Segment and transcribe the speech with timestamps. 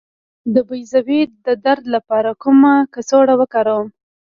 [0.53, 1.01] د بیضو
[1.45, 3.87] د درد لپاره کومه کڅوړه وکاروم؟